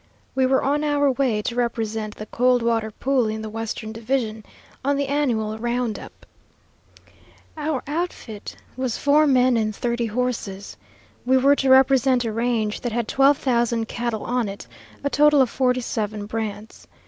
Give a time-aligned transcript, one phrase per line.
[0.33, 4.43] We were on our way to represent the Coldwater Pool in the western division,
[4.83, 6.25] on the annual round up.
[7.55, 10.75] Our outfit was four men and thirty horses.
[11.23, 14.65] We were to represent a range that had twelve thousand cattle on it,
[15.03, 16.87] a total of forty seven brands.